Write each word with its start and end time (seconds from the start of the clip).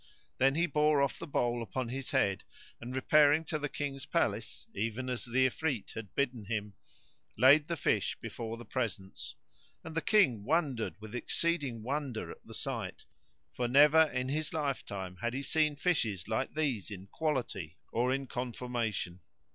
Then 0.39 0.55
he 0.55 0.65
bore 0.65 0.99
off 1.03 1.19
the 1.19 1.27
bowl 1.27 1.61
upon 1.61 1.89
his 1.89 2.09
head 2.09 2.43
and 2.79 2.95
repairing 2.95 3.45
to 3.45 3.59
the 3.59 3.69
King's 3.69 4.07
palace 4.07 4.65
(even 4.73 5.11
as 5.11 5.23
the 5.25 5.45
Ifrit 5.45 5.91
had 5.93 6.15
bidden 6.15 6.45
him) 6.45 6.73
laid 7.37 7.67
the 7.67 7.77
fish 7.77 8.17
before 8.19 8.57
the 8.57 8.65
presence; 8.65 9.35
and 9.83 9.93
the 9.93 10.01
King 10.01 10.43
wondered 10.43 10.95
with 10.99 11.13
exceeding 11.13 11.83
wonder 11.83 12.31
at 12.31 12.43
the 12.43 12.55
sight, 12.55 13.05
for 13.53 13.67
never 13.67 14.05
in 14.09 14.27
his 14.29 14.53
lifetime 14.55 15.17
had' 15.17 15.35
he 15.35 15.43
seen 15.43 15.75
fishes 15.75 16.27
like 16.27 16.55
these 16.55 16.89
in 16.89 17.05
quality 17.05 17.77
or 17.93 18.11
in 18.11 18.25
conformation. 18.25 19.19